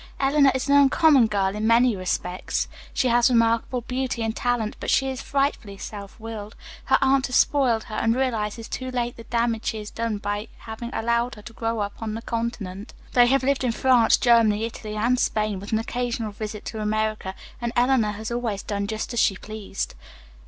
Eleanor 0.19 0.51
is 0.55 0.67
an 0.67 0.75
uncommon 0.75 1.27
girl 1.27 1.55
in 1.55 1.67
many 1.67 1.95
respects. 1.95 2.67
She 2.91 3.09
has 3.09 3.29
remarkable 3.29 3.81
beauty 3.81 4.23
and 4.23 4.35
talent, 4.35 4.75
but 4.79 4.89
she 4.89 5.09
is 5.11 5.21
frightfully 5.21 5.77
self 5.77 6.19
willed. 6.19 6.55
Her 6.85 6.97
aunt 7.01 7.27
has 7.27 7.35
spoiled 7.35 7.83
her, 7.83 7.93
and 7.93 8.15
realizes 8.15 8.67
too 8.67 8.89
late 8.89 9.15
the 9.15 9.25
damage 9.25 9.65
she 9.65 9.77
has 9.77 9.91
done 9.91 10.17
by 10.17 10.47
having 10.57 10.89
allowed 10.91 11.35
her 11.35 11.43
to 11.43 11.53
grow 11.53 11.81
up 11.81 12.01
on 12.01 12.15
the 12.15 12.23
continent. 12.23 12.95
They 13.13 13.27
have 13.27 13.43
lived 13.43 13.63
in 13.63 13.73
France, 13.73 14.17
Germany, 14.17 14.65
Italy 14.65 14.95
and 14.95 15.19
Spain, 15.19 15.59
with 15.59 15.71
an 15.71 15.77
occasional 15.77 16.31
visit 16.31 16.65
to 16.65 16.81
America, 16.81 17.35
and 17.61 17.71
Eleanor 17.75 18.13
has 18.13 18.31
always 18.31 18.63
done 18.63 18.87
just 18.87 19.13
as 19.13 19.19
she 19.19 19.37
pleased. 19.37 19.93